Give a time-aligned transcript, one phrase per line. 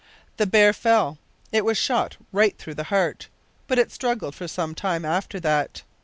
[0.37, 1.19] The bear fell.
[1.51, 3.27] It was shot right through the heart,
[3.67, 5.83] but it struggled for some time after that.